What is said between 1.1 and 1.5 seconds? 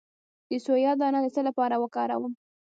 د څه